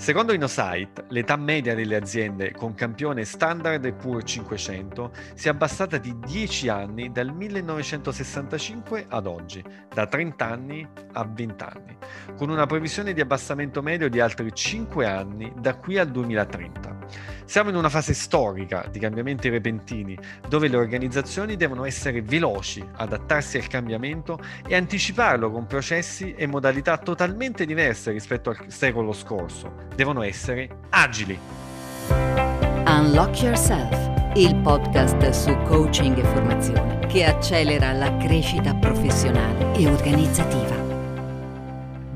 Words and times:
Secondo 0.00 0.32
InnoSight, 0.32 1.04
l'età 1.08 1.36
media 1.36 1.74
delle 1.74 1.94
aziende 1.94 2.52
con 2.52 2.72
campione 2.72 3.26
standard 3.26 3.84
e 3.84 3.92
pur 3.92 4.22
500 4.22 5.12
si 5.34 5.46
è 5.48 5.50
abbassata 5.50 5.98
di 5.98 6.18
10 6.18 6.68
anni 6.70 7.12
dal 7.12 7.30
1965 7.34 9.04
ad 9.10 9.26
oggi, 9.26 9.62
da 9.92 10.06
30 10.06 10.46
anni 10.46 10.88
a 11.12 11.28
20 11.30 11.64
anni, 11.64 11.98
con 12.34 12.48
una 12.48 12.64
previsione 12.64 13.12
di 13.12 13.20
abbassamento 13.20 13.82
medio 13.82 14.08
di 14.08 14.20
altri 14.20 14.50
5 14.50 15.06
anni 15.06 15.52
da 15.58 15.74
qui 15.74 15.98
al 15.98 16.10
2030. 16.10 17.00
Siamo 17.44 17.70
in 17.70 17.76
una 17.76 17.88
fase 17.88 18.14
storica 18.14 18.86
di 18.90 19.00
cambiamenti 19.00 19.48
repentini, 19.48 20.16
dove 20.48 20.68
le 20.68 20.76
organizzazioni 20.76 21.56
devono 21.56 21.84
essere 21.84 22.22
veloci, 22.22 22.80
adattarsi 22.96 23.56
al 23.56 23.66
cambiamento 23.66 24.38
e 24.66 24.76
anticiparlo 24.76 25.50
con 25.50 25.66
processi 25.66 26.32
e 26.32 26.46
modalità 26.46 26.96
totalmente 26.98 27.66
diverse 27.66 28.12
rispetto 28.12 28.50
al 28.50 28.64
secolo 28.68 29.12
scorso. 29.12 29.88
Devono 29.94 30.22
essere 30.22 30.68
agili. 30.90 31.38
Unlock 32.86 33.42
Yourself, 33.42 34.32
il 34.34 34.56
podcast 34.56 35.30
su 35.30 35.56
coaching 35.64 36.18
e 36.18 36.24
formazione 36.24 37.06
che 37.06 37.24
accelera 37.24 37.92
la 37.92 38.16
crescita 38.16 38.74
professionale 38.74 39.74
e 39.76 39.86
organizzativa. 39.86 40.79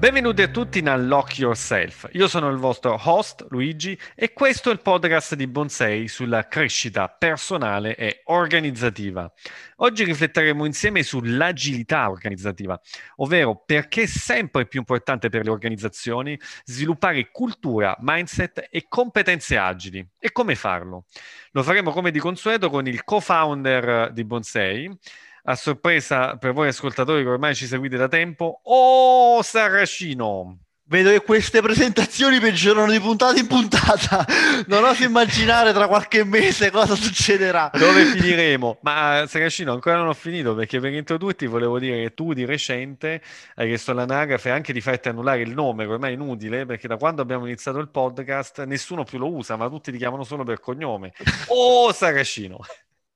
Benvenuti 0.05 0.43
a 0.43 0.49
tutti 0.49 0.81
in 0.81 0.89
Unlock 0.89 1.39
Yourself. 1.39 2.11
Io 2.13 2.29
sono 2.29 2.51
il 2.51 2.59
vostro 2.59 3.01
host 3.03 3.47
Luigi 3.49 3.99
e 4.15 4.35
questo 4.35 4.69
è 4.69 4.75
il 4.75 4.83
podcast 4.83 5.35
di 5.35 5.47
Bonsei 5.47 6.09
sulla 6.09 6.47
crescita 6.47 7.09
personale 7.09 7.97
e 7.97 8.21
organizzativa. 8.25 9.33
Oggi 9.77 10.05
rifletteremo 10.05 10.67
insieme 10.67 11.03
sull'agilità 11.03 12.11
organizzativa, 12.11 12.79
ovvero 13.17 13.63
perché 13.65 14.03
è 14.03 14.07
sempre 14.07 14.67
più 14.67 14.81
importante 14.81 15.31
per 15.31 15.43
le 15.43 15.51
organizzazioni 15.51 16.39
sviluppare 16.65 17.31
cultura, 17.31 17.97
mindset 18.01 18.69
e 18.71 18.85
competenze 18.87 19.57
agili 19.57 20.07
e 20.19 20.33
come 20.33 20.55
farlo. 20.55 21.07
Lo 21.53 21.63
faremo 21.63 21.93
come 21.93 22.11
di 22.11 22.19
consueto 22.19 22.69
con 22.69 22.87
il 22.87 23.05
co-founder 23.05 24.13
di 24.13 24.25
Bonsei 24.25 24.99
a 25.47 25.57
sorpresa 25.57 26.37
per 26.37 26.53
voi 26.53 26.69
ascoltatori 26.69 27.23
che 27.23 27.29
ormai 27.29 27.55
ci 27.55 27.67
seguite 27.67 27.97
da 27.97 28.09
tempo, 28.09 28.61
oh 28.63 29.43
Saracino! 29.43 30.59
Vedo 30.87 31.09
che 31.09 31.21
queste 31.21 31.63
presentazioni 31.63 32.39
peggiorano 32.41 32.93
di 32.93 33.01
puntata 33.01 33.39
in 33.39 33.47
puntata. 33.47 34.23
Non 34.67 34.85
oso 34.85 35.03
immaginare 35.03 35.73
tra 35.73 35.89
qualche 35.89 36.25
mese 36.25 36.71
cosa 36.71 36.95
succederà. 36.95 37.71
Dove 37.73 38.05
finiremo? 38.05 38.81
Ma 38.83 39.25
Saracino, 39.27 39.73
ancora 39.73 39.97
non 39.97 40.09
ho 40.09 40.13
finito 40.13 40.55
perché 40.55 40.81
per 40.81 40.93
introdurti 40.93 41.47
volevo 41.47 41.79
dire 41.79 42.03
che 42.03 42.13
tu 42.13 42.35
di 42.35 42.45
recente 42.45 43.23
hai 43.55 43.69
chiesto 43.69 43.93
all'anagrafe 43.93 44.51
anche 44.51 44.75
di 44.75 44.83
farti 44.83 45.09
annullare 45.09 45.41
il 45.41 45.55
nome, 45.55 45.87
ormai 45.87 46.11
è 46.11 46.15
inutile 46.15 46.67
perché 46.67 46.87
da 46.87 46.99
quando 46.99 47.23
abbiamo 47.23 47.47
iniziato 47.47 47.79
il 47.79 47.89
podcast 47.89 48.65
nessuno 48.65 49.05
più 49.05 49.17
lo 49.17 49.33
usa, 49.33 49.57
ma 49.57 49.71
tutti 49.71 49.91
ti 49.91 49.97
chiamano 49.97 50.23
solo 50.23 50.45
per 50.45 50.61
cognome. 50.61 51.15
Oh 51.49 51.93
Saracino! 51.93 52.59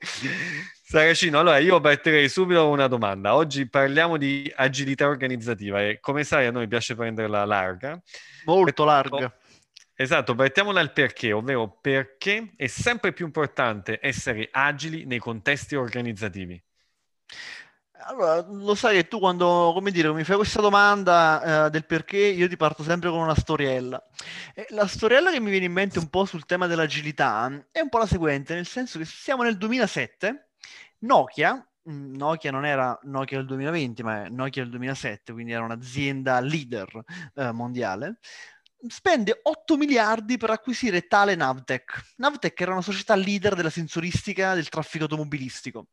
Saracino, 0.01 1.39
allora 1.39 1.59
io 1.59 1.81
partirei 1.81 2.29
subito 2.29 2.63
con 2.63 2.73
una 2.73 2.87
domanda. 2.87 3.35
Oggi 3.35 3.69
parliamo 3.69 4.17
di 4.17 4.51
agilità 4.55 5.07
organizzativa 5.07 5.83
e 5.83 5.99
come 6.01 6.25
sai 6.25 6.47
a 6.47 6.51
noi 6.51 6.69
piace 6.69 6.95
prenderla 6.95 7.45
larga. 7.45 8.01
Molto 8.45 8.85
larga. 8.85 9.37
Esatto, 9.95 10.37
partiamo 10.37 10.73
dal 10.73 10.93
perché, 10.93 11.33
ovvero 11.33 11.79
perché 11.81 12.53
è 12.55 12.69
sempre 12.69 13.13
più 13.13 13.27
importante 13.27 13.99
essere 14.01 14.49
agili 14.51 15.05
nei 15.05 15.19
contesti 15.19 15.75
organizzativi. 15.75 16.63
Allora, 18.01 18.45
lo 18.49 18.75
sai 18.75 18.97
che 18.97 19.09
tu 19.09 19.19
quando, 19.19 19.73
come 19.75 19.91
dire, 19.91 20.13
mi 20.13 20.23
fai 20.23 20.37
questa 20.37 20.61
domanda 20.61 21.67
eh, 21.67 21.71
del 21.71 21.85
perché, 21.85 22.17
io 22.17 22.49
ti 22.49 22.57
parto 22.57 22.83
sempre 22.85 23.11
con 23.11 23.19
una 23.19 23.35
storiella. 23.35 24.01
E 24.55 24.67
la 24.71 24.87
storiella 24.87 25.31
che 25.33 25.41
mi 25.41 25.51
viene 25.51 25.67
in 25.67 25.73
mente 25.73 25.99
un 25.99 26.09
po' 26.09 26.25
sul 26.25 26.47
tema 26.47 26.67
dell'agilità 26.69 27.51
è 27.73 27.81
un 27.81 27.89
po' 27.89 27.99
la 27.99 28.07
seguente, 28.07 28.55
nel 28.55 28.67
senso 28.67 28.99
che 28.99 29.05
siamo 29.05 29.43
nel 29.43 29.57
2007 29.57 30.51
Nokia, 31.01 31.55
mm, 31.91 32.15
Nokia 32.17 32.51
non 32.53 32.65
era 32.65 32.99
Nokia 33.03 33.39
del 33.39 33.47
2020, 33.47 34.03
ma 34.03 34.25
è 34.25 34.29
Nokia 34.29 34.63
del 34.63 34.71
2007, 34.71 35.33
quindi 35.33 35.53
era 35.53 35.65
un'azienda 35.65 36.41
leader 36.41 37.03
eh, 37.35 37.53
mondiale, 37.53 38.19
spende 38.87 39.41
8 39.43 39.77
miliardi 39.77 40.37
per 40.37 40.51
acquisire 40.51 41.07
tale 41.07 41.35
Navtec. 41.35 42.15
Navtec 42.17 42.61
era 42.61 42.73
una 42.73 42.83
società 42.83 43.15
leader 43.15 43.55
della 43.55 43.71
sensoristica 43.71 44.55
del 44.55 44.69
traffico 44.69 45.05
automobilistico. 45.05 45.89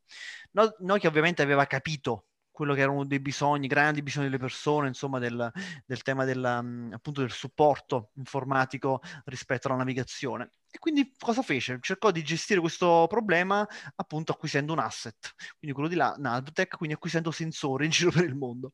No- 0.52 0.76
Nokia 0.80 1.10
ovviamente 1.10 1.42
aveva 1.42 1.66
capito 1.66 2.28
quello 2.56 2.74
che 2.74 2.82
erano 2.82 3.06
dei 3.06 3.20
bisogni, 3.20 3.68
grandi 3.68 4.02
bisogni 4.02 4.28
delle 4.28 4.38
persone, 4.38 4.88
insomma, 4.88 5.20
del, 5.20 5.52
del 5.86 6.02
tema 6.04 6.24
del, 6.24 6.60
mm, 6.64 6.94
appunto 6.94 7.20
del 7.20 7.32
supporto 7.32 8.12
informatico 8.16 9.02
rispetto 9.26 9.68
alla 9.68 9.78
navigazione. 9.78 10.54
E 10.72 10.80
quindi 10.80 11.14
cosa 11.20 11.42
fece? 11.42 11.80
Cercò 11.82 12.12
di 12.12 12.24
gestire 12.24 12.62
questo 12.62 13.08
problema 13.10 13.68
appunto 13.96 14.32
acquisendo 14.32 14.72
un 14.72 14.80
asset, 14.80 15.34
quindi 15.58 15.76
quello 15.76 15.90
di 15.90 15.96
là, 15.96 16.16
Navtec, 16.18 16.78
quindi 16.78 16.96
acquisendo 16.96 17.30
sensori 17.32 17.86
in 17.86 17.92
giro 17.92 18.12
per 18.12 18.24
il 18.24 18.36
mondo. 18.36 18.72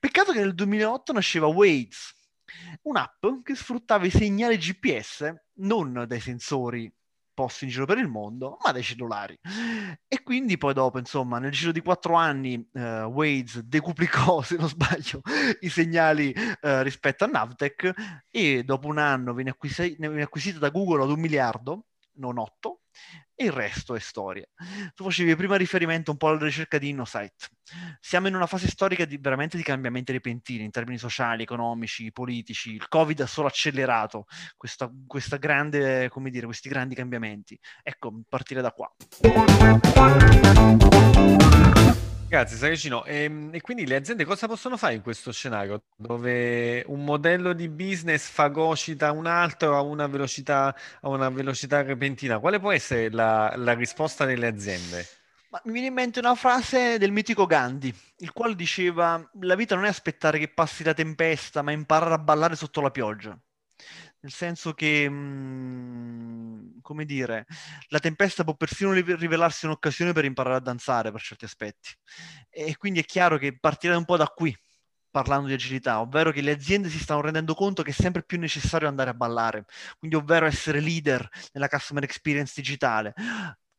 Peccato 0.00 0.32
che 0.32 0.40
nel 0.40 0.54
2008 0.54 1.12
nasceva 1.12 1.46
Waze, 1.46 2.14
un'app 2.82 3.26
che 3.42 3.54
sfruttava 3.54 4.06
i 4.06 4.10
segnali 4.10 4.56
GPS 4.56 5.32
non 5.54 6.04
dai 6.06 6.20
sensori 6.20 6.92
posti 7.34 7.64
in 7.64 7.70
giro 7.70 7.86
per 7.86 7.98
il 7.98 8.08
mondo, 8.08 8.58
ma 8.62 8.72
dai 8.72 8.82
cellulari. 8.82 9.38
E 10.06 10.22
quindi 10.22 10.58
poi 10.58 10.74
dopo, 10.74 10.98
insomma, 10.98 11.38
nel 11.38 11.50
giro 11.50 11.72
di 11.72 11.80
quattro 11.80 12.14
anni 12.14 12.68
uh, 12.72 12.80
Waze 12.80 13.62
decuplicò, 13.66 14.42
se 14.42 14.56
non 14.56 14.68
sbaglio, 14.68 15.22
i 15.60 15.68
segnali 15.68 16.32
uh, 16.36 16.82
rispetto 16.82 17.24
a 17.24 17.28
Navtec 17.28 18.24
e 18.30 18.62
dopo 18.64 18.86
un 18.88 18.98
anno 18.98 19.34
viene, 19.34 19.56
viene 19.96 20.22
acquisita 20.22 20.58
da 20.58 20.70
Google 20.70 21.02
ad 21.02 21.10
un 21.10 21.20
miliardo, 21.20 21.86
non 22.14 22.38
otto, 22.38 22.81
e 23.34 23.46
il 23.46 23.52
resto 23.52 23.94
è 23.94 24.00
storia. 24.00 24.46
Tu 24.94 25.04
facevi 25.04 25.34
prima 25.36 25.56
riferimento 25.56 26.10
un 26.10 26.16
po' 26.16 26.28
alla 26.28 26.44
ricerca 26.44 26.78
di 26.78 26.90
InnoSight. 26.90 27.50
Siamo 28.00 28.28
in 28.28 28.34
una 28.34 28.46
fase 28.46 28.68
storica 28.68 29.04
di, 29.04 29.18
veramente 29.18 29.56
di 29.56 29.62
cambiamenti 29.62 30.12
repentini 30.12 30.64
in 30.64 30.70
termini 30.70 30.98
sociali, 30.98 31.42
economici, 31.42 32.12
politici. 32.12 32.72
Il 32.72 32.88
Covid 32.88 33.20
ha 33.20 33.26
solo 33.26 33.48
accelerato 33.48 34.26
questa, 34.56 34.90
questa 35.06 35.36
grande, 35.36 36.10
dire, 36.30 36.46
questi 36.46 36.68
grandi 36.68 36.94
cambiamenti. 36.94 37.58
Ecco, 37.82 38.22
partire 38.28 38.60
da 38.60 38.72
qua. 38.72 38.92
Grazie 42.32 42.56
Saracino. 42.56 43.04
E, 43.04 43.24
ehm, 43.24 43.50
e, 43.52 43.60
quindi 43.60 43.86
le 43.86 43.96
aziende 43.96 44.24
cosa 44.24 44.46
possono 44.46 44.78
fare 44.78 44.94
in 44.94 45.02
questo 45.02 45.32
scenario 45.32 45.82
dove 45.94 46.82
un 46.86 47.04
modello 47.04 47.52
di 47.52 47.68
business 47.68 48.26
fagocita 48.26 49.12
un 49.12 49.26
altro 49.26 49.76
a 49.76 49.82
una 49.82 50.06
velocità, 50.06 50.74
a 51.02 51.08
una 51.10 51.28
velocità 51.28 51.82
repentina? 51.82 52.38
Quale 52.38 52.58
può 52.58 52.72
essere 52.72 53.10
la, 53.10 53.52
la 53.56 53.74
risposta 53.74 54.24
delle 54.24 54.46
aziende? 54.46 55.06
Ma 55.50 55.60
mi 55.64 55.72
viene 55.72 55.88
in 55.88 55.92
mente 55.92 56.20
una 56.20 56.34
frase 56.34 56.96
del 56.96 57.12
mitico 57.12 57.44
Gandhi, 57.44 57.94
il 58.20 58.32
quale 58.32 58.54
diceva: 58.54 59.22
La 59.40 59.54
vita 59.54 59.74
non 59.74 59.84
è 59.84 59.88
aspettare 59.88 60.38
che 60.38 60.48
passi 60.48 60.82
la 60.84 60.94
tempesta, 60.94 61.60
ma 61.60 61.72
imparare 61.72 62.14
a 62.14 62.18
ballare 62.18 62.56
sotto 62.56 62.80
la 62.80 62.90
pioggia 62.90 63.38
nel 64.22 64.32
senso 64.32 64.72
che, 64.74 65.08
mh, 65.08 65.14
mhmm, 65.14 66.80
come 66.80 67.04
dire, 67.04 67.46
la 67.88 67.98
tempesta 67.98 68.44
può 68.44 68.54
persino 68.56 68.92
rivelarsi 68.92 69.66
un'occasione 69.66 70.12
per 70.12 70.24
imparare 70.24 70.56
a 70.56 70.60
danzare 70.60 71.10
per 71.12 71.20
certi 71.20 71.44
aspetti. 71.44 71.90
E 72.50 72.76
quindi 72.76 73.00
è 73.00 73.04
chiaro 73.04 73.38
che 73.38 73.58
partirà 73.58 73.96
un 73.96 74.04
po' 74.04 74.16
da 74.16 74.26
qui, 74.26 74.54
parlando 75.10 75.48
di 75.48 75.54
agilità, 75.54 76.00
ovvero 76.00 76.30
che 76.30 76.40
le 76.40 76.52
aziende 76.52 76.88
si 76.88 76.98
stanno 76.98 77.20
rendendo 77.20 77.54
conto 77.54 77.82
che 77.82 77.90
è 77.90 77.94
sempre 77.94 78.24
più 78.24 78.38
necessario 78.38 78.88
andare 78.88 79.10
a 79.10 79.14
ballare, 79.14 79.64
quindi 79.98 80.16
ovvero 80.16 80.46
essere 80.46 80.80
leader 80.80 81.28
nella 81.52 81.68
customer 81.68 82.02
experience 82.04 82.54
digitale, 82.56 83.12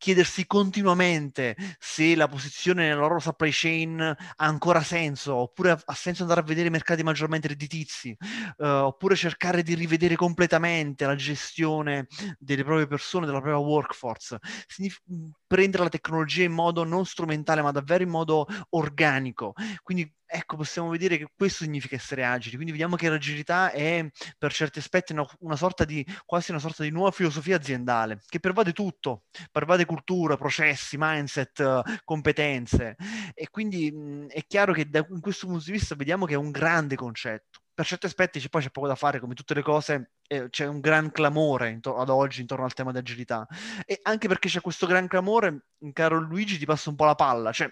chiedersi 0.04 0.46
continuamente 0.46 1.56
se 1.80 2.14
la 2.18 2.28
posizione 2.28 2.90
nella 2.90 3.00
loro 3.00 3.20
supply 3.20 3.52
chain 3.54 4.02
ha 4.02 4.18
ancora 4.36 4.82
senso, 4.82 5.34
oppure 5.34 5.72
ha 5.72 5.94
senso 5.94 6.24
andare 6.24 6.42
a 6.42 6.44
vedere 6.44 6.70
mercati 6.70 7.04
maggiormente 7.04 7.48
redditizi, 7.48 8.14
uh, 8.58 8.66
oppure 8.66 9.16
cercare 9.16 9.64
di 9.64 9.76
rivedere 9.76 10.18
completamente 10.18 11.06
la 11.06 11.16
gestione 11.16 12.08
delle 12.38 12.66
proprie 12.66 12.86
persone, 12.86 13.26
della 13.26 13.40
propria 13.40 13.62
workforce. 13.62 14.40
Signif- 14.68 15.02
prendere 15.48 15.84
la 15.84 15.90
tecnologia 15.90 16.44
in 16.44 16.52
modo 16.52 16.84
non 16.84 17.06
strumentale, 17.06 17.62
ma 17.62 17.72
davvero 17.72 18.04
in 18.04 18.10
modo 18.10 18.46
organico. 18.72 19.54
Quindi 19.84 20.14
ecco, 20.36 20.56
possiamo 20.58 20.90
vedere 20.90 21.18
che 21.18 21.28
questo 21.36 21.64
significa 21.64 21.96
essere 21.96 22.26
agili. 22.26 22.56
Quindi 22.56 22.72
vediamo 22.72 22.96
che 22.96 23.08
l'agilità 23.08 23.72
è 23.72 24.06
per 24.38 24.52
certi 24.52 24.80
aspetti 24.80 25.12
una, 25.14 25.26
una, 25.40 25.56
sorta 25.56 25.86
di 25.86 26.06
quasi 26.26 26.50
una 26.52 26.60
sorta 26.60 26.82
di 26.84 26.90
nuova 26.90 27.12
filosofia 27.12 27.58
aziendale 27.58 28.20
che 28.28 28.40
pervade 28.40 28.74
tutto, 28.74 29.26
pervade 29.52 29.86
cultura, 29.86 30.36
processi, 30.36 30.96
mindset, 31.00 32.02
competenze. 32.04 32.96
E 33.34 33.50
quindi 33.52 33.92
mh, 33.92 34.28
è 34.30 34.44
chiaro 34.48 34.74
che 34.74 34.90
da 34.90 35.04
questo 35.04 35.46
punto 35.48 35.64
di 35.66 35.72
vista 35.72 35.96
vediamo 35.96 36.26
che 36.26 36.34
è 36.34 36.38
un 36.38 36.52
grande 36.52 36.96
concetto 36.96 37.63
per 37.74 37.86
certi 37.86 38.06
aspetti 38.06 38.40
c'è, 38.40 38.50
poi 38.50 38.62
c'è 38.62 38.70
poco 38.70 38.88
da 38.88 38.96
fare, 38.96 39.20
come 39.20 39.34
tutte 39.34 39.54
le 39.54 39.62
cose, 39.62 40.12
eh, 40.28 40.50
c'è 40.50 40.66
un 40.68 40.80
gran 40.80 41.12
clamore 41.12 41.70
intor- 41.70 42.00
ad 42.00 42.10
oggi 42.10 42.42
intorno 42.42 42.66
al 42.66 42.74
tema 42.74 42.92
di 42.92 43.00
agilità. 43.00 43.48
E 43.86 44.00
anche 44.04 44.28
perché 44.28 44.50
c'è 44.50 44.62
questo 44.62 44.86
gran 44.88 45.08
clamore, 45.08 45.66
caro 45.94 46.20
Luigi, 46.20 46.58
ti 46.58 46.66
passa 46.66 46.90
un 46.90 46.96
po' 46.96 47.06
la 47.06 47.16
palla. 47.16 47.52
Cioè, 47.52 47.70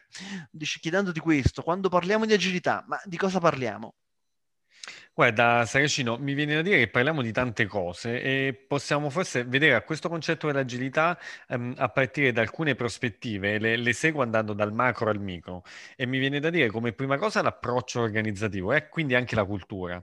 dici, 0.49 0.79
chiedendoti 0.79 1.19
questo, 1.19 1.61
quando 1.63 1.89
parliamo 1.89 2.25
di 2.25 2.33
agilità, 2.33 2.83
ma 2.87 2.99
di 3.05 3.17
cosa 3.17 3.39
parliamo? 3.39 3.95
Guarda, 5.13 5.65
Saracino, 5.65 6.17
mi 6.17 6.33
viene 6.33 6.55
da 6.55 6.61
dire 6.61 6.77
che 6.77 6.87
parliamo 6.87 7.21
di 7.21 7.33
tante 7.33 7.65
cose 7.65 8.21
e 8.21 8.53
possiamo 8.53 9.09
forse 9.09 9.43
vedere 9.43 9.75
a 9.75 9.81
questo 9.81 10.07
concetto 10.07 10.47
dell'agilità 10.47 11.19
ehm, 11.49 11.73
a 11.77 11.89
partire 11.89 12.31
da 12.31 12.39
alcune 12.39 12.75
prospettive, 12.75 13.59
le, 13.59 13.75
le 13.75 13.93
seguo 13.93 14.21
andando 14.21 14.53
dal 14.53 14.71
macro 14.71 15.09
al 15.09 15.19
micro 15.19 15.63
e 15.97 16.05
mi 16.05 16.17
viene 16.17 16.39
da 16.39 16.49
dire 16.49 16.69
come 16.69 16.93
prima 16.93 17.17
cosa 17.17 17.41
l'approccio 17.41 17.99
organizzativo 17.99 18.71
e 18.71 18.87
quindi 18.87 19.13
anche 19.13 19.35
la 19.35 19.43
cultura. 19.43 20.01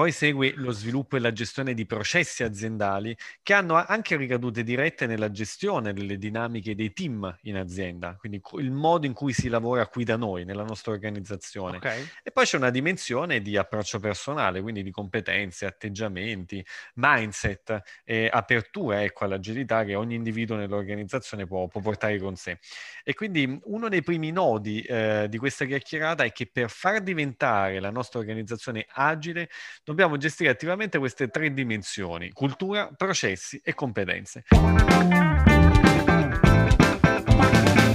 Poi 0.00 0.12
segue 0.12 0.54
lo 0.56 0.70
sviluppo 0.72 1.16
e 1.16 1.20
la 1.20 1.32
gestione 1.32 1.74
di 1.74 1.84
processi 1.84 2.42
aziendali 2.42 3.16
che 3.42 3.54
hanno 3.54 3.74
anche 3.74 4.16
ricadute 4.16 4.62
dirette 4.62 5.06
nella 5.06 5.30
gestione 5.30 5.92
delle 5.92 6.16
dinamiche 6.16 6.74
dei 6.74 6.92
team 6.92 7.38
in 7.42 7.56
azienda, 7.56 8.16
quindi 8.18 8.40
il 8.58 8.70
modo 8.70 9.06
in 9.06 9.12
cui 9.12 9.32
si 9.32 9.48
lavora 9.48 9.86
qui 9.86 10.04
da 10.04 10.16
noi, 10.16 10.44
nella 10.44 10.64
nostra 10.64 10.92
organizzazione. 10.92 11.76
Okay. 11.76 12.08
E 12.22 12.30
poi 12.30 12.46
c'è 12.46 12.56
una 12.56 12.70
dimensione 12.70 13.42
di 13.42 13.56
approccio 13.56 14.00
personale, 14.00 14.38
quindi 14.60 14.82
di 14.82 14.90
competenze, 14.90 15.66
atteggiamenti, 15.66 16.64
mindset 16.94 17.80
e 18.04 18.28
apertura 18.32 19.02
ecco, 19.02 19.24
all'agilità 19.24 19.84
che 19.84 19.94
ogni 19.94 20.14
individuo 20.14 20.56
nell'organizzazione 20.56 21.46
può, 21.46 21.66
può, 21.68 21.80
portare 21.80 22.18
con 22.18 22.36
sé. 22.36 22.58
E 23.04 23.14
quindi 23.14 23.58
uno 23.64 23.88
dei 23.88 24.02
primi 24.02 24.30
nodi 24.30 24.80
eh, 24.82 25.26
di 25.28 25.38
questa 25.38 25.64
chiacchierata 25.64 26.24
è 26.24 26.32
che 26.32 26.48
per 26.52 26.70
far 26.70 27.00
diventare 27.00 27.80
la 27.80 27.90
nostra 27.90 28.18
organizzazione 28.18 28.86
agile 28.88 29.48
dobbiamo 29.84 30.16
gestire 30.16 30.50
attivamente 30.50 30.98
queste 30.98 31.28
tre 31.28 31.52
dimensioni, 31.52 32.30
cultura, 32.30 32.90
processi 32.96 33.60
e 33.62 33.74
competenze. 33.74 34.44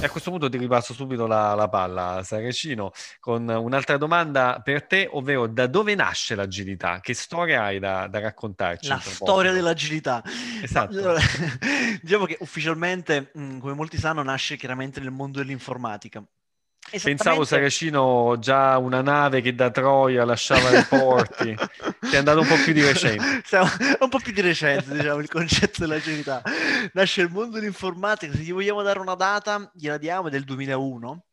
A 0.06 0.08
questo 0.08 0.30
punto 0.30 0.48
ti 0.48 0.56
ripasso 0.56 0.94
subito 0.94 1.26
la, 1.26 1.54
la 1.54 1.68
palla, 1.68 2.22
Saracino, 2.22 2.92
con 3.18 3.48
un'altra 3.48 3.96
domanda 3.96 4.60
per 4.62 4.84
te, 4.84 5.08
ovvero 5.10 5.48
da 5.48 5.66
dove 5.66 5.96
nasce 5.96 6.36
l'agilità? 6.36 7.00
Che 7.00 7.12
storia 7.12 7.64
hai 7.64 7.80
da, 7.80 8.06
da 8.06 8.20
raccontarci? 8.20 8.88
La 8.88 9.00
storia 9.00 9.52
dell'agilità. 9.52 10.22
Esatto. 10.62 10.96
Allora, 10.96 11.20
diciamo 12.00 12.24
che 12.24 12.36
ufficialmente, 12.40 13.32
come 13.32 13.74
molti 13.74 13.98
sanno, 13.98 14.22
nasce 14.22 14.56
chiaramente 14.56 15.00
nel 15.00 15.10
mondo 15.10 15.38
dell'informatica. 15.38 16.22
Pensavo 17.02 17.44
Saracino 17.44 18.36
già 18.38 18.78
una 18.78 19.02
nave 19.02 19.40
che 19.40 19.54
da 19.54 19.70
Troia 19.70 20.24
lasciava 20.24 20.78
i 20.78 20.84
porti, 20.84 21.56
è 22.12 22.16
andato 22.16 22.40
un 22.40 22.46
po' 22.46 22.54
più 22.62 22.72
di 22.72 22.84
recente. 22.84 23.42
Siamo 23.44 23.68
un 24.00 24.08
po' 24.08 24.18
più 24.18 24.32
di 24.32 24.40
recente, 24.40 24.92
diciamo, 24.92 25.20
il 25.20 25.28
concetto 25.28 25.80
dell'agilità. 25.80 26.42
Nasce 26.92 27.22
il 27.22 27.30
mondo 27.30 27.58
dell'informatica, 27.58 28.32
se 28.32 28.38
gli 28.38 28.52
vogliamo 28.52 28.82
dare 28.82 29.00
una 29.00 29.16
data, 29.16 29.70
gliela 29.74 29.98
diamo, 29.98 30.28
del 30.28 30.44
2001, 30.44 31.24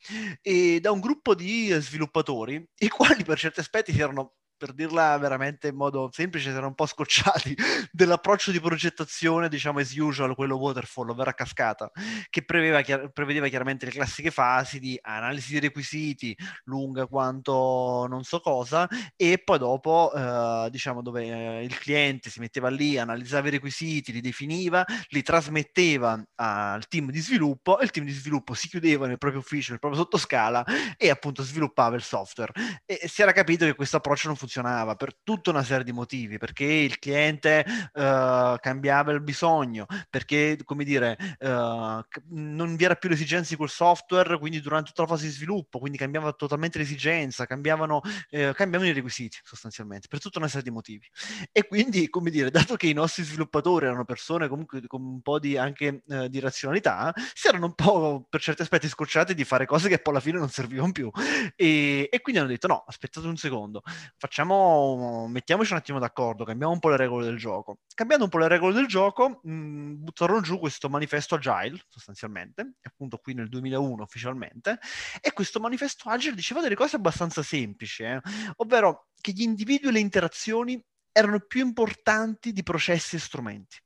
e 0.42 0.80
da 0.82 0.92
un 0.92 1.00
gruppo 1.00 1.36
di 1.36 1.72
sviluppatori, 1.80 2.64
i 2.80 2.88
quali 2.88 3.24
per 3.24 3.38
certi 3.38 3.60
aspetti 3.60 3.94
si 3.94 4.02
erano 4.02 4.34
per 4.64 4.72
dirla 4.72 5.18
veramente 5.18 5.68
in 5.68 5.76
modo 5.76 6.10
semplice, 6.14 6.46
si 6.46 6.52
erano 6.52 6.68
un 6.68 6.76
po' 6.76 6.86
scocciati 6.86 7.54
dell'approccio 7.92 8.50
di 8.50 8.62
progettazione, 8.62 9.50
diciamo 9.50 9.80
as 9.80 9.94
usual, 9.94 10.36
quello 10.36 10.56
waterfall, 10.56 11.10
ovvero 11.10 11.32
a 11.32 11.34
cascata, 11.34 11.92
che 12.30 12.46
chiar- 12.46 13.10
prevedeva 13.12 13.50
chiaramente 13.50 13.84
le 13.84 13.92
classiche 13.92 14.32
fasi 14.32 14.80
di 14.80 14.98
analisi 15.02 15.52
di 15.52 15.60
requisiti, 15.60 16.34
lunga 16.64 17.08
quanto 17.08 18.08
non 18.08 18.24
so 18.24 18.40
cosa, 18.40 18.88
e 19.18 19.38
poi 19.44 19.58
dopo, 19.58 20.14
eh, 20.16 20.70
diciamo, 20.72 21.02
dove 21.02 21.26
eh, 21.26 21.64
il 21.66 21.78
cliente 21.78 22.30
si 22.30 22.40
metteva 22.40 22.70
lì, 22.70 22.98
analizzava 22.98 23.50
i 23.50 23.52
requisiti, 23.52 24.14
li 24.14 24.22
definiva, 24.22 24.86
li 25.10 25.22
trasmetteva 25.24 26.24
al 26.36 26.88
team 26.88 27.12
di 27.12 27.20
sviluppo 27.20 27.80
e 27.80 27.84
il 27.84 27.92
team 27.92 28.06
di 28.06 28.14
sviluppo 28.14 28.54
si 28.54 28.70
chiudeva 28.70 29.08
nel 29.08 29.18
proprio 29.18 29.42
ufficio, 29.42 29.72
nel 29.72 29.80
proprio 29.82 30.02
sottoscala 30.02 30.64
e 30.96 31.10
appunto 31.10 31.44
sviluppava 31.44 31.98
il 31.98 32.02
software. 32.02 32.54
E 32.86 33.10
si 33.10 33.22
era 33.22 33.34
capito 33.34 33.66
che 33.66 33.76
questo 33.76 33.98
approccio 33.98 34.28
non 34.28 34.38
funzionava 34.38 34.52
funzionava 34.54 34.96
per 34.96 35.16
tutta 35.24 35.50
una 35.50 35.64
serie 35.64 35.84
di 35.84 35.92
motivi, 35.92 36.38
perché 36.38 36.66
il 36.66 37.00
cliente 37.00 37.66
uh, 37.94 38.56
cambiava 38.60 39.12
il 39.12 39.22
bisogno, 39.22 39.88
perché, 40.10 40.58
come 40.64 40.84
dire, 40.84 41.18
uh, 41.40 42.04
non 42.30 42.76
vi 42.76 42.84
era 42.84 42.96
più 42.96 43.10
l'esigenza 43.10 43.50
di 43.50 43.56
quel 43.56 43.70
software, 43.70 44.38
quindi 44.38 44.62
durante 44.62 44.90
tutta 44.90 45.04
la 45.04 45.08
fase 45.08 45.26
di 45.26 45.32
sviluppo, 45.32 45.80
quindi 45.80 45.98
cambiava 45.98 46.32
totalmente 46.34 46.78
l'esigenza, 46.78 47.48
cambiavano, 47.48 48.02
uh, 48.04 48.52
cambiavano 48.54 48.92
i 48.92 48.94
requisiti 48.94 49.40
sostanzialmente, 49.42 50.08
per 50.08 50.20
tutta 50.20 50.38
una 50.38 50.48
serie 50.48 50.64
di 50.64 50.72
motivi. 50.72 51.10
E 51.52 51.66
quindi, 51.68 52.10
come 52.10 52.30
dire, 52.30 52.52
dato 52.52 52.76
che 52.76 52.88
i 52.88 52.94
nostri 52.94 53.24
sviluppatori 53.24 53.86
erano 53.86 54.06
persone 54.06 54.48
comunque 54.48 54.86
con 54.86 55.02
un 55.02 55.22
po' 55.22 55.40
di, 55.40 55.58
anche 55.58 56.04
di 56.30 56.40
razionalità, 56.40 57.14
si 57.34 57.48
erano 57.48 57.66
un 57.66 57.74
po' 57.74 58.26
per 58.30 58.42
certi 58.42 58.62
aspetti 58.62 58.88
scocciati 58.88 59.34
di 59.34 59.44
fare 59.44 59.66
cose 59.66 59.90
che 59.90 60.00
poi 60.00 60.14
alla 60.14 60.22
fine 60.22 60.38
non 60.38 60.50
servivano 60.50 60.92
più. 60.92 61.10
E, 61.56 62.08
e 62.12 62.22
quindi 62.22 62.42
hanno 62.42 62.50
detto 62.50 62.68
no, 62.68 62.84
aspettate 62.86 63.26
un 63.28 63.38
secondo, 63.38 63.82
facciamo 64.18 64.33
facciamo, 64.34 65.28
mettiamoci 65.28 65.74
un 65.74 65.78
attimo 65.78 66.00
d'accordo, 66.00 66.44
cambiamo 66.44 66.74
un 66.74 66.80
po' 66.80 66.90
le 66.90 66.98
regole 66.98 67.24
del 67.24 67.38
gioco. 67.38 67.82
Cambiando 67.94 68.26
un 68.26 68.32
po' 68.32 68.40
le 68.40 68.48
regole 68.48 68.74
del 68.74 68.88
gioco, 68.88 69.42
mh, 69.44 69.94
buttarono 69.98 70.42
giù 70.42 70.58
questo 70.58 70.90
manifesto 70.90 71.36
agile, 71.36 71.80
sostanzialmente, 71.88 72.78
appunto 72.82 73.20
qui 73.20 73.36
nel 73.36 73.48
2001 73.48 74.02
ufficialmente, 74.02 74.80
e 75.22 75.34
questo 75.34 75.60
manifesto 75.60 76.10
agile 76.10 76.34
diceva 76.34 76.62
delle 76.62 76.74
cose 76.74 76.96
abbastanza 76.96 77.44
semplici, 77.44 78.02
eh? 78.02 78.20
ovvero 78.56 79.10
che 79.22 79.34
gli 79.34 79.44
individui 79.44 79.90
e 79.90 79.92
le 79.92 80.00
interazioni 80.00 80.84
erano 81.12 81.40
più 81.42 81.64
importanti 81.64 82.54
di 82.54 82.64
processi 82.64 83.18
e 83.18 83.20
strumenti, 83.20 83.78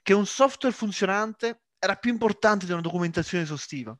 che 0.00 0.14
un 0.14 0.24
software 0.24 0.74
funzionante 0.74 1.64
era 1.78 1.96
più 1.96 2.10
importante 2.10 2.64
di 2.64 2.72
una 2.72 2.80
documentazione 2.80 3.44
esaustiva, 3.44 3.94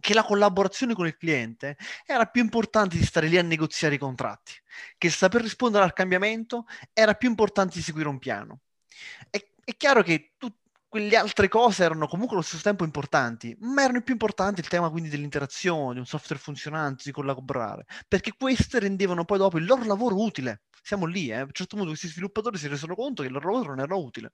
che 0.00 0.14
la 0.14 0.24
collaborazione 0.24 0.94
con 0.94 1.06
il 1.06 1.16
cliente 1.16 1.76
era 2.04 2.26
più 2.26 2.42
importante 2.42 2.96
di 2.96 3.04
stare 3.04 3.28
lì 3.28 3.38
a 3.38 3.42
negoziare 3.42 3.94
i 3.94 3.98
contratti, 3.98 4.52
che 4.98 5.10
saper 5.10 5.42
rispondere 5.42 5.84
al 5.84 5.92
cambiamento 5.92 6.64
era 6.92 7.14
più 7.14 7.28
importante 7.28 7.76
di 7.76 7.82
seguire 7.82 8.08
un 8.08 8.18
piano. 8.18 8.60
È, 9.28 9.44
è 9.62 9.76
chiaro 9.76 10.02
che 10.02 10.32
tutte 10.36 10.58
quelle 10.90 11.16
altre 11.16 11.46
cose 11.46 11.84
erano 11.84 12.08
comunque 12.08 12.34
allo 12.34 12.44
stesso 12.44 12.64
tempo 12.64 12.82
importanti, 12.82 13.56
ma 13.60 13.84
erano 13.84 14.02
più 14.02 14.12
importanti 14.14 14.58
il 14.58 14.66
tema 14.66 14.90
quindi 14.90 15.08
dell'interazione, 15.08 15.92
di 15.92 15.98
un 16.00 16.04
software 16.04 16.42
funzionante, 16.42 17.04
di 17.04 17.12
collaborare, 17.12 17.86
perché 18.08 18.32
queste 18.36 18.80
rendevano 18.80 19.24
poi 19.24 19.38
dopo 19.38 19.56
il 19.56 19.66
loro 19.66 19.84
lavoro 19.84 20.20
utile 20.20 20.62
siamo 20.82 21.06
lì, 21.06 21.28
eh. 21.28 21.36
a 21.36 21.42
un 21.42 21.52
certo 21.52 21.76
punto 21.76 21.90
questi 21.90 22.08
sviluppatori 22.08 22.58
si 22.58 22.66
resero 22.66 22.96
conto 22.96 23.22
che 23.22 23.28
il 23.28 23.34
loro 23.34 23.52
lavoro 23.52 23.70
non 23.70 23.84
era 23.84 23.94
utile 23.94 24.32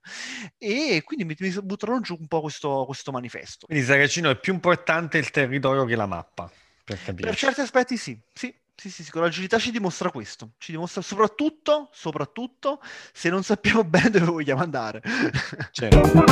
e 0.57 1.03
quindi 1.05 1.25
mi, 1.25 1.35
mi 1.37 1.61
buttarono 1.61 1.99
giù 1.99 2.17
un 2.19 2.27
po' 2.27 2.41
questo, 2.41 2.85
questo 2.85 3.11
manifesto. 3.11 3.67
Quindi 3.67 3.85
Saracino 3.85 4.31
è 4.31 4.39
più 4.39 4.53
importante 4.53 5.19
il 5.19 5.29
territorio 5.29 5.85
che 5.85 5.95
la 5.95 6.07
mappa, 6.07 6.51
per 6.83 6.97
capire. 7.03 7.29
Per 7.29 7.37
certi 7.37 7.61
aspetti 7.61 7.97
sì, 7.97 8.19
sì, 8.33 8.51
sì, 8.79 8.91
sì, 8.91 9.03
sì, 9.03 9.09
con 9.09 9.23
l'agilità 9.23 9.57
ci 9.57 9.71
dimostra 9.71 10.11
questo, 10.11 10.51
ci 10.59 10.71
dimostra 10.71 11.01
soprattutto, 11.01 11.89
soprattutto 11.91 12.79
se 13.11 13.31
non 13.31 13.41
sappiamo 13.41 13.81
bene 13.89 14.11
dove 14.11 14.25
vogliamo 14.25 14.61
andare. 14.61 15.01
Certo. 15.71 16.23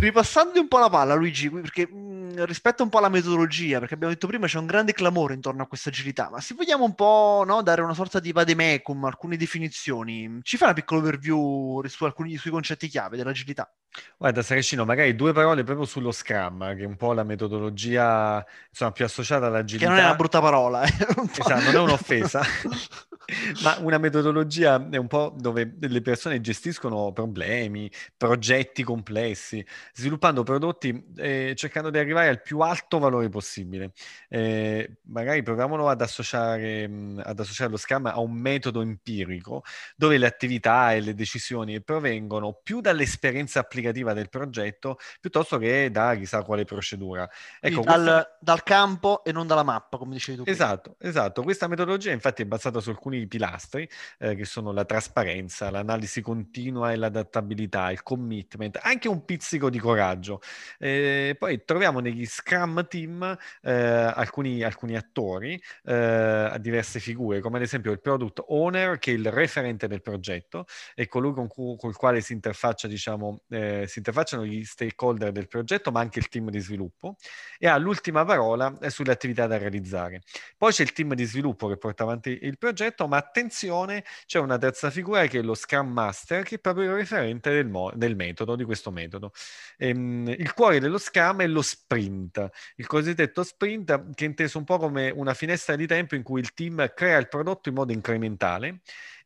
Ripassando 0.00 0.58
un 0.58 0.66
po' 0.66 0.78
la 0.78 0.88
palla, 0.90 1.14
Luigi, 1.14 1.48
perché 1.50 1.88
mh, 2.30 2.44
rispetto 2.44 2.82
un 2.82 2.88
po' 2.88 2.98
alla 2.98 3.08
metodologia, 3.08 3.78
perché 3.78 3.94
abbiamo 3.94 4.12
detto 4.12 4.26
prima 4.26 4.46
c'è 4.46 4.58
un 4.58 4.66
grande 4.66 4.92
clamore 4.92 5.34
intorno 5.34 5.62
a 5.62 5.66
questa 5.66 5.88
agilità, 5.90 6.30
ma 6.30 6.40
se 6.40 6.54
vogliamo 6.54 6.84
un 6.84 6.94
po' 6.94 7.42
no, 7.46 7.62
dare 7.62 7.82
una 7.82 7.94
sorta 7.94 8.20
di 8.20 8.32
vademecum, 8.32 9.04
alcune 9.04 9.36
definizioni, 9.36 10.40
ci 10.42 10.56
fa 10.56 10.66
una 10.66 10.74
piccola 10.74 11.00
overview 11.00 11.84
su 11.86 12.04
alcuni 12.04 12.36
sui 12.36 12.50
concetti 12.50 12.88
chiave 12.88 13.16
dell'agilità? 13.16 13.72
Guarda, 14.16 14.42
Saracino, 14.42 14.84
magari 14.84 15.16
due 15.16 15.32
parole 15.32 15.64
proprio 15.64 15.84
sullo 15.84 16.12
Scrum, 16.12 16.76
che 16.76 16.82
è 16.82 16.86
un 16.86 16.96
po' 16.96 17.12
la 17.12 17.24
metodologia 17.24 18.44
insomma, 18.68 18.92
più 18.92 19.04
associata 19.04 19.46
all'agilità. 19.46 19.86
Che 19.86 19.90
non 19.90 20.00
è 20.00 20.04
una 20.04 20.14
brutta 20.14 20.40
parola. 20.40 20.82
Eh? 20.82 20.92
esatto, 21.36 21.62
non 21.64 21.74
è 21.74 21.78
un'offesa. 21.78 22.40
ma 23.62 23.78
una 23.80 23.98
metodologia 23.98 24.88
è 24.90 24.96
un 24.96 25.06
po' 25.06 25.34
dove 25.36 25.76
le 25.78 26.02
persone 26.02 26.40
gestiscono 26.40 27.12
problemi, 27.12 27.90
progetti 28.16 28.82
complessi, 28.82 29.64
sviluppando 29.92 30.42
prodotti 30.42 31.04
eh, 31.16 31.54
cercando 31.56 31.90
di 31.90 31.98
arrivare 31.98 32.28
al 32.28 32.42
più 32.42 32.60
alto 32.60 32.98
valore 32.98 33.28
possibile. 33.28 33.92
Eh, 34.28 34.98
magari 35.06 35.42
proviamolo 35.42 35.88
ad 35.88 36.00
associare, 36.00 36.86
mh, 36.88 37.22
ad 37.24 37.38
associare 37.38 37.70
lo 37.70 37.76
Scrum 37.76 38.06
a 38.06 38.20
un 38.20 38.32
metodo 38.32 38.80
empirico 38.80 39.62
dove 39.96 40.18
le 40.18 40.26
attività 40.26 40.92
e 40.92 41.00
le 41.00 41.14
decisioni 41.14 41.80
provengono 41.82 42.58
più 42.62 42.80
dall'esperienza 42.80 43.60
applicativa 43.60 44.12
del 44.12 44.28
progetto 44.28 44.98
piuttosto 45.20 45.58
che 45.58 45.90
da 45.90 46.14
chissà 46.16 46.42
quale 46.42 46.64
procedura. 46.64 47.28
Ecco, 47.60 47.82
dal, 47.82 48.02
questa... 48.02 48.36
dal 48.40 48.62
campo 48.62 49.24
e 49.24 49.32
non 49.32 49.46
dalla 49.46 49.62
mappa, 49.62 49.98
come 49.98 50.14
dicevi 50.14 50.38
tu. 50.38 50.44
Esatto, 50.46 50.96
esatto. 50.98 51.42
Questa 51.42 51.68
metodologia 51.68 52.10
infatti 52.12 52.42
è 52.42 52.46
basata 52.46 52.80
su 52.80 52.90
alcuni 52.90 53.19
alcuni 53.20 53.26
pilastri 53.26 53.88
eh, 54.18 54.34
che 54.34 54.44
sono 54.44 54.72
la 54.72 54.84
trasparenza, 54.84 55.70
l'analisi 55.70 56.20
continua 56.20 56.92
e 56.92 56.96
l'adattabilità, 56.96 57.90
il 57.90 58.02
commitment, 58.02 58.78
anche 58.82 59.08
un 59.08 59.24
pizzico 59.24 59.70
di 59.70 59.78
coraggio. 59.78 60.40
Eh, 60.78 61.36
poi 61.38 61.64
troviamo 61.64 62.00
negli 62.00 62.26
Scrum 62.26 62.86
Team 62.88 63.36
eh, 63.62 63.72
alcuni, 63.72 64.62
alcuni, 64.62 64.96
attori 64.96 65.60
eh, 65.84 65.94
a 65.94 66.58
diverse 66.58 67.00
figure, 67.00 67.40
come 67.40 67.56
ad 67.56 67.62
esempio 67.62 67.92
il 67.92 68.00
Product 68.00 68.44
Owner, 68.48 68.98
che 68.98 69.12
è 69.12 69.14
il 69.14 69.30
referente 69.30 69.86
del 69.86 70.02
progetto, 70.02 70.66
è 70.94 71.06
colui 71.06 71.32
con 71.32 71.46
cui, 71.46 71.76
col 71.76 71.96
quale 71.96 72.20
si 72.20 72.32
interfaccia, 72.32 72.88
diciamo, 72.88 73.42
eh, 73.50 73.84
si 73.86 73.98
interfacciano 73.98 74.44
gli 74.44 74.64
stakeholder 74.64 75.32
del 75.32 75.48
progetto, 75.48 75.90
ma 75.90 76.00
anche 76.00 76.18
il 76.18 76.28
team 76.28 76.50
di 76.50 76.60
sviluppo, 76.60 77.16
e 77.58 77.66
ha 77.68 77.76
l'ultima 77.76 78.24
parola 78.24 78.74
sulle 78.88 79.12
attività 79.12 79.46
da 79.46 79.58
realizzare. 79.58 80.22
Poi 80.56 80.72
c'è 80.72 80.82
il 80.82 80.92
team 80.92 81.14
di 81.14 81.24
sviluppo 81.24 81.68
che 81.68 81.76
porta 81.76 82.02
avanti 82.02 82.38
il 82.42 82.58
progetto, 82.58 82.99
ma 83.06 83.16
attenzione, 83.16 84.04
c'è 84.26 84.38
una 84.38 84.58
terza 84.58 84.90
figura 84.90 85.26
che 85.26 85.40
è 85.40 85.42
lo 85.42 85.54
Scrum 85.54 85.90
Master, 85.90 86.42
che 86.44 86.56
è 86.56 86.58
proprio 86.58 86.90
il 86.90 86.96
referente 86.96 87.50
del, 87.50 87.66
mo- 87.66 87.92
del 87.94 88.16
metodo, 88.16 88.56
di 88.56 88.64
questo 88.64 88.90
metodo. 88.90 89.32
Ehm, 89.78 90.28
il 90.28 90.52
cuore 90.54 90.80
dello 90.80 90.98
Scrum 90.98 91.42
è 91.42 91.46
lo 91.46 91.62
sprint, 91.62 92.48
il 92.76 92.86
cosiddetto 92.86 93.42
sprint 93.42 94.14
che 94.14 94.24
è 94.24 94.28
inteso 94.28 94.58
un 94.58 94.64
po' 94.64 94.78
come 94.78 95.10
una 95.10 95.34
finestra 95.34 95.76
di 95.76 95.86
tempo 95.86 96.14
in 96.14 96.22
cui 96.22 96.40
il 96.40 96.52
team 96.54 96.92
crea 96.94 97.18
il 97.18 97.28
prodotto 97.28 97.68
in 97.68 97.74
modo 97.74 97.92
incrementale 97.92 98.80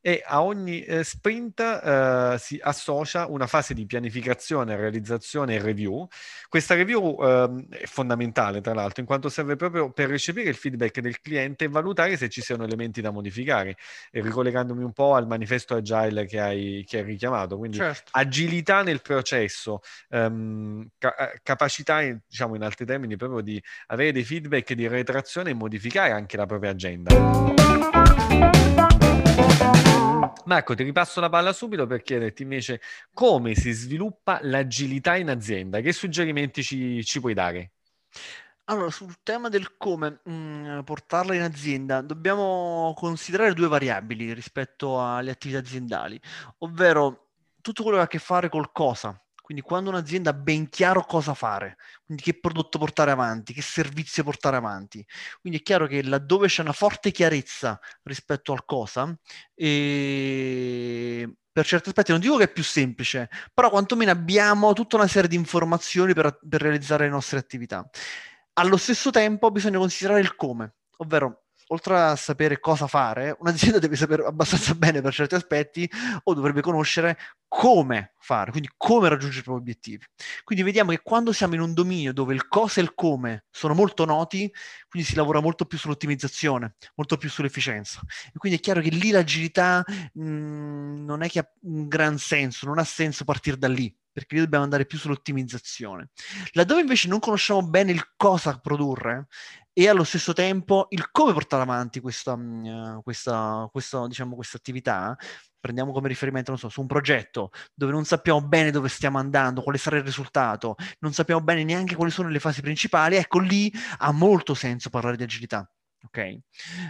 e 0.07 0.21
a 0.23 0.43
ogni 0.43 0.83
eh, 0.83 1.03
sprint 1.03 1.59
eh, 1.59 2.35
si 2.37 2.59
associa 2.61 3.25
una 3.25 3.47
fase 3.47 3.73
di 3.73 3.87
pianificazione, 3.87 4.75
realizzazione 4.75 5.55
e 5.55 5.59
review. 5.59 6.07
Questa 6.47 6.75
review 6.75 7.17
eh, 7.19 7.65
è 7.69 7.85
fondamentale, 7.87 8.61
tra 8.61 8.75
l'altro, 8.75 9.01
in 9.01 9.07
quanto 9.07 9.29
serve 9.29 9.55
proprio 9.55 9.89
per 9.89 10.07
recepire 10.07 10.47
il 10.47 10.55
feedback 10.55 10.99
del 10.99 11.19
cliente 11.21 11.65
e 11.65 11.69
valutare 11.69 12.17
se 12.17 12.29
ci 12.29 12.41
siano 12.41 12.65
elementi 12.65 13.01
da 13.01 13.09
modificare. 13.09 13.77
E 14.11 14.21
ricollegandomi 14.21 14.83
un 14.83 14.93
po' 14.93 15.15
al 15.15 15.25
manifesto 15.25 15.73
agile 15.73 16.27
che 16.27 16.39
hai, 16.39 16.85
che 16.87 16.99
hai 16.99 17.03
richiamato, 17.03 17.57
quindi 17.57 17.77
certo. 17.77 18.11
agilità 18.11 18.83
nel 18.83 19.01
processo, 19.01 19.81
ehm, 20.11 20.87
ca- 20.99 21.15
eh, 21.15 21.39
capacità, 21.41 22.01
diciamo 22.01 22.53
in 22.53 22.61
altri 22.61 22.85
termini, 22.85 23.15
proprio 23.15 23.41
di 23.41 23.59
avere 23.87 24.11
dei 24.11 24.23
feedback 24.23 24.73
di 24.73 24.87
retrazione 24.87 25.49
e 25.49 25.55
modificare 25.55 26.11
anche 26.11 26.37
la 26.37 26.45
propria 26.45 26.69
agenda. 26.69 28.93
Marco, 30.45 30.75
ti 30.75 30.83
ripasso 30.83 31.19
la 31.19 31.29
palla 31.29 31.53
subito 31.53 31.87
per 31.87 32.01
chiederti 32.01 32.43
invece 32.43 32.81
come 33.13 33.55
si 33.55 33.71
sviluppa 33.71 34.39
l'agilità 34.43 35.15
in 35.15 35.29
azienda. 35.29 35.79
Che 35.81 35.91
suggerimenti 35.91 36.63
ci, 36.63 37.03
ci 37.03 37.19
puoi 37.19 37.33
dare? 37.33 37.71
Allora, 38.65 38.89
sul 38.89 39.15
tema 39.21 39.49
del 39.49 39.77
come 39.77 40.21
mh, 40.23 40.31
mm, 40.31 40.79
portarla 40.81 41.35
in 41.35 41.41
azienda, 41.41 42.01
dobbiamo 42.01 42.93
considerare 42.95 43.53
due 43.53 43.67
variabili 43.67 44.33
rispetto 44.33 45.03
alle 45.03 45.31
attività 45.31 45.59
aziendali, 45.59 46.19
ovvero 46.59 47.29
tutto 47.61 47.83
quello 47.83 47.97
che 47.97 48.03
ha 48.03 48.05
a 48.05 48.09
che 48.09 48.19
fare 48.19 48.49
col 48.49 48.71
cosa, 48.71 49.19
quindi 49.45 49.63
quando 49.63 49.91
un'azienda 49.91 50.31
ha 50.31 50.33
ben 50.33 50.69
chiaro 50.69 51.03
cosa 51.05 51.35
fare, 51.35 51.77
quindi 52.03 52.23
che 52.23 52.39
prodotto 52.39 52.79
portare 52.79 53.11
avanti, 53.11 53.53
che 53.53 53.61
servizio 53.61 54.23
portare 54.23 54.57
avanti, 54.57 55.05
quindi 55.39 55.59
è 55.59 55.61
chiaro 55.61 55.85
che 55.85 56.01
laddove 56.01 56.47
c'è 56.47 56.63
una 56.63 56.71
forte 56.71 57.11
chiarezza 57.11 57.79
rispetto 58.01 58.53
al 58.53 58.65
cosa, 58.65 59.15
e 59.53 61.31
per 61.51 61.63
certi 61.63 61.89
aspetti 61.89 62.09
non 62.09 62.21
dico 62.21 62.37
che 62.37 62.45
è 62.45 62.51
più 62.51 62.63
semplice, 62.63 63.29
però 63.53 63.69
quantomeno 63.69 64.09
abbiamo 64.09 64.73
tutta 64.73 64.95
una 64.95 65.05
serie 65.07 65.29
di 65.29 65.35
informazioni 65.35 66.15
per, 66.15 66.39
per 66.49 66.61
realizzare 66.61 67.03
le 67.03 67.11
nostre 67.11 67.37
attività. 67.37 67.87
Allo 68.53 68.77
stesso 68.77 69.11
tempo 69.11 69.51
bisogna 69.51 69.77
considerare 69.77 70.21
il 70.21 70.35
come, 70.35 70.73
ovvero 70.97 71.44
oltre 71.67 71.99
a 71.99 72.15
sapere 72.15 72.59
cosa 72.59 72.87
fare, 72.87 73.35
un'azienda 73.39 73.79
deve 73.79 73.95
sapere 73.95 74.25
abbastanza 74.25 74.75
bene 74.75 75.01
per 75.01 75.13
certi 75.13 75.35
aspetti 75.35 75.89
o 76.23 76.33
dovrebbe 76.33 76.61
conoscere 76.61 77.17
come 77.47 78.13
fare, 78.19 78.51
quindi 78.51 78.69
come 78.75 79.07
raggiungere 79.07 79.39
i 79.39 79.43
propri 79.43 79.61
obiettivi. 79.61 80.05
Quindi 80.43 80.63
vediamo 80.63 80.91
che 80.91 81.01
quando 81.01 81.31
siamo 81.31 81.55
in 81.55 81.61
un 81.61 81.73
dominio 81.73 82.11
dove 82.11 82.33
il 82.33 82.47
cosa 82.47 82.81
e 82.81 82.83
il 82.83 82.93
come 82.93 83.45
sono 83.49 83.73
molto 83.73 84.03
noti, 84.05 84.51
quindi 84.89 85.07
si 85.07 85.15
lavora 85.15 85.39
molto 85.39 85.65
più 85.65 85.77
sull'ottimizzazione, 85.77 86.75
molto 86.95 87.17
più 87.17 87.29
sull'efficienza. 87.29 88.01
E 88.27 88.37
quindi 88.37 88.57
è 88.57 88.61
chiaro 88.61 88.81
che 88.81 88.89
lì 88.89 89.11
l'agilità 89.11 89.83
mh, 89.85 90.21
mm, 90.21 91.05
non 91.05 91.21
è 91.21 91.29
che 91.29 91.39
ha 91.39 91.49
un 91.61 91.87
gran 91.87 92.17
senso, 92.17 92.65
non 92.65 92.77
ha 92.77 92.83
senso 92.83 93.23
partire 93.23 93.57
da 93.57 93.67
lì 93.67 93.95
perché 94.15 94.35
lì 94.35 94.41
dobbiamo 94.41 94.63
andare 94.63 94.85
più 94.85 94.97
sull'ottimizzazione. 94.97 96.11
Laddove 96.53 96.79
invece 96.79 97.09
non 97.09 97.19
conosciamo 97.19 97.61
bene 97.67 97.91
il 97.91 98.13
cosa 98.15 98.57
produrre, 98.59 99.27
e 99.77 99.89
allo 99.89 100.05
stesso 100.05 100.31
tempo 100.31 100.85
il 100.91 101.11
come 101.11 101.33
portare 101.33 101.61
avanti 101.61 101.99
questa, 101.99 102.31
uh, 102.33 103.03
questa, 103.03 103.67
questa, 103.69 104.07
diciamo, 104.07 104.33
questa 104.35 104.55
attività. 104.55 105.17
Prendiamo 105.59 105.91
come 105.91 106.07
riferimento, 106.07 106.55
so, 106.55 106.69
su 106.69 106.79
un 106.79 106.87
progetto 106.87 107.49
dove 107.73 107.91
non 107.91 108.05
sappiamo 108.05 108.41
bene 108.41 108.71
dove 108.71 108.87
stiamo 108.87 109.17
andando, 109.17 109.61
quale 109.61 109.77
sarà 109.77 109.97
il 109.97 110.03
risultato, 110.03 110.75
non 110.99 111.11
sappiamo 111.11 111.41
bene 111.41 111.65
neanche 111.65 111.95
quali 111.95 112.11
sono 112.11 112.29
le 112.29 112.39
fasi 112.39 112.61
principali, 112.61 113.17
ecco 113.17 113.39
lì 113.39 113.69
ha 113.97 114.11
molto 114.13 114.53
senso 114.53 114.89
parlare 114.89 115.17
di 115.17 115.23
agilità. 115.23 115.69
Ok? 116.05 116.37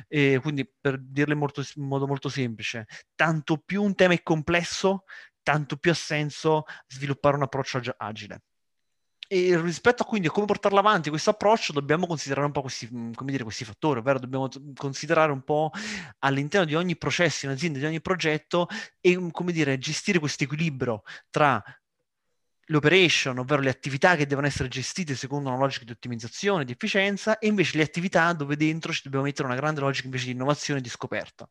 E 0.08 0.40
quindi 0.42 0.70
per 0.80 1.00
dirle 1.02 1.34
molto, 1.34 1.64
in 1.76 1.88
modo 1.88 2.06
molto 2.06 2.30
semplice, 2.30 2.86
tanto 3.16 3.58
più 3.58 3.82
un 3.82 3.96
tema 3.96 4.14
è 4.14 4.22
complesso, 4.22 5.06
tanto 5.42 5.78
più 5.78 5.90
ha 5.90 5.96
senso 5.96 6.66
sviluppare 6.88 7.38
un 7.38 7.44
approccio 7.44 7.82
agile. 7.98 8.42
E 9.28 9.60
rispetto 9.60 10.04
a 10.04 10.06
quindi 10.06 10.28
a 10.28 10.32
come 10.32 10.46
portarlo 10.46 10.78
avanti 10.78 11.10
questo 11.10 11.32
approccio, 11.32 11.74
dobbiamo 11.74 12.06
considerare 12.06 12.46
un 12.46 12.52
po' 12.52 12.62
questi, 12.62 12.88
mhmm, 12.92 13.12
dire, 13.24 13.44
questi 13.44 13.66
fattori, 13.66 14.00
ovvero 14.00 14.20
dobbiamo 14.20 14.48
considerare 14.76 15.32
un 15.32 15.42
po' 15.42 15.72
all'interno 16.20 16.66
di 16.66 16.76
ogni 16.76 16.96
processo, 16.96 17.46
in 17.46 17.52
azienda, 17.52 17.80
di 17.80 17.86
ogni 17.86 18.02
progetto, 18.02 18.68
e 19.02 19.18
come 19.32 19.52
dire, 19.52 19.80
gestire 19.80 20.20
questo 20.20 20.44
equilibrio 20.44 21.02
tra 21.32 21.62
l'operation, 22.70 23.38
ovvero 23.40 23.62
le 23.62 23.70
attività 23.70 24.16
che 24.16 24.26
devono 24.26 24.48
essere 24.48 24.68
gestite 24.70 25.16
secondo 25.16 25.50
una 25.50 25.58
logica 25.58 25.86
di 25.86 25.92
ottimizzazione, 25.92 26.64
di 26.64 26.72
efficienza, 26.72 27.40
e 27.40 27.48
invece 27.48 27.78
le 27.78 27.84
attività 27.84 28.32
dove 28.34 28.56
dentro 28.56 28.92
ci 28.94 29.02
dobbiamo 29.04 29.26
mettere 29.26 29.48
una 29.48 29.56
grande 29.56 29.82
logica 29.82 30.06
invece 30.06 30.26
di 30.26 30.32
innovazione 30.32 30.80
e 30.80 30.84
di 30.84 30.90
scoperta. 30.90 31.48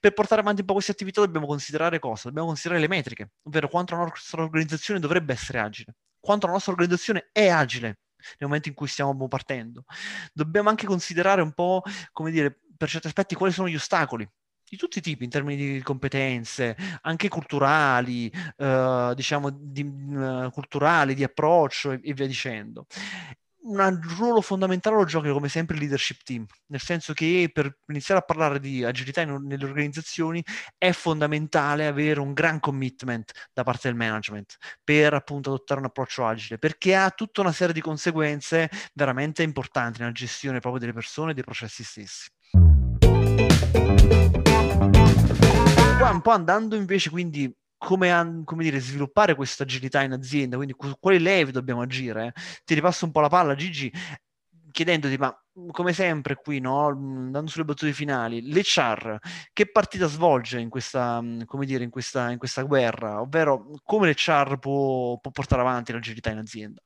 Per 0.00 0.12
portare 0.12 0.40
avanti 0.40 0.60
un 0.60 0.66
po' 0.66 0.74
queste 0.74 0.92
attività 0.92 1.20
dobbiamo 1.20 1.46
considerare 1.46 1.98
cosa? 1.98 2.28
Dobbiamo 2.28 2.48
considerare 2.48 2.80
le 2.80 2.88
metriche, 2.88 3.30
ovvero 3.42 3.68
quanto 3.68 3.96
la 3.96 4.02
nostra 4.02 4.42
organizzazione 4.42 5.00
dovrebbe 5.00 5.32
essere 5.32 5.58
agile 5.60 5.94
quanto 6.26 6.46
la 6.46 6.54
nostra 6.54 6.72
organizzazione 6.72 7.28
è 7.30 7.46
agile 7.46 8.00
nel 8.38 8.48
momento 8.48 8.68
in 8.68 8.74
cui 8.74 8.88
stiamo 8.88 9.28
partendo. 9.28 9.84
Dobbiamo 10.32 10.68
anche 10.68 10.84
considerare 10.84 11.40
un 11.40 11.52
po', 11.52 11.82
come 12.10 12.32
dire, 12.32 12.58
per 12.76 12.88
certi 12.88 13.06
aspetti, 13.06 13.36
quali 13.36 13.52
sono 13.52 13.68
gli 13.68 13.76
ostacoli 13.76 14.28
di 14.68 14.76
tutti 14.76 14.98
i 14.98 15.00
tipi, 15.00 15.22
in 15.22 15.30
termini 15.30 15.74
di 15.74 15.82
competenze, 15.82 16.76
anche 17.02 17.28
culturali, 17.28 18.28
eh, 18.56 19.12
diciamo, 19.14 19.50
di, 19.52 19.82
uh, 19.84 20.50
culturali, 20.50 21.14
di 21.14 21.22
approccio 21.22 21.92
e, 21.92 22.00
e 22.02 22.12
via 22.12 22.26
dicendo 22.26 22.86
un 23.66 24.00
ruolo 24.16 24.40
fondamentale 24.40 24.96
lo 24.96 25.04
gioca 25.04 25.32
come 25.32 25.48
sempre 25.48 25.74
il 25.74 25.82
leadership 25.82 26.22
team, 26.22 26.46
nel 26.66 26.80
senso 26.80 27.12
che 27.12 27.50
per 27.52 27.78
iniziare 27.88 28.20
a 28.20 28.24
parlare 28.24 28.60
di 28.60 28.84
agilità 28.84 29.22
in, 29.22 29.44
nelle 29.44 29.64
organizzazioni 29.64 30.42
è 30.78 30.92
fondamentale 30.92 31.86
avere 31.86 32.20
un 32.20 32.32
gran 32.32 32.60
commitment 32.60 33.32
da 33.52 33.64
parte 33.64 33.88
del 33.88 33.96
management 33.96 34.56
per 34.84 35.14
appunto 35.14 35.52
adottare 35.52 35.80
un 35.80 35.86
approccio 35.86 36.24
agile, 36.24 36.58
perché 36.58 36.94
ha 36.94 37.10
tutta 37.10 37.40
una 37.40 37.52
serie 37.52 37.74
di 37.74 37.80
conseguenze 37.80 38.70
veramente 38.94 39.42
importanti 39.42 40.00
nella 40.00 40.12
gestione 40.12 40.60
proprio 40.60 40.80
delle 40.80 40.92
persone 40.92 41.32
e 41.32 41.34
dei 41.34 41.44
processi 41.44 41.82
stessi. 41.82 42.28
Qua 45.98 46.10
un 46.10 46.20
po' 46.22 46.30
andando 46.30 46.76
invece 46.76 47.10
quindi 47.10 47.52
come, 47.78 48.42
come 48.44 48.62
dire, 48.62 48.80
sviluppare 48.80 49.34
questa 49.34 49.64
agilità 49.64 50.02
in 50.02 50.12
azienda, 50.12 50.56
quindi 50.56 50.74
su 50.78 50.96
quali 50.98 51.18
levi 51.18 51.52
dobbiamo 51.52 51.82
agire. 51.82 52.32
Ti 52.64 52.74
ripasso 52.74 53.04
un 53.04 53.12
po' 53.12 53.20
la 53.20 53.28
palla, 53.28 53.54
Gigi, 53.54 53.92
chiedendoti, 54.70 55.16
ma 55.16 55.34
come 55.70 55.92
sempre 55.92 56.34
qui, 56.36 56.60
no? 56.60 56.86
andando 56.88 57.50
sulle 57.50 57.64
battute 57.64 57.92
finali, 57.92 58.42
l'HR 58.52 59.18
che 59.52 59.70
partita 59.70 60.06
svolge 60.06 60.60
in 60.60 60.68
questa, 60.68 61.22
come 61.46 61.64
dire, 61.66 61.82
in 61.84 61.90
questa, 61.90 62.30
in 62.30 62.38
questa 62.38 62.62
guerra, 62.62 63.20
ovvero 63.20 63.70
come 63.82 64.10
l'HR 64.10 64.58
può, 64.58 65.18
può 65.18 65.30
portare 65.30 65.62
avanti 65.62 65.92
l'agilità 65.92 66.30
in 66.30 66.38
azienda? 66.38 66.82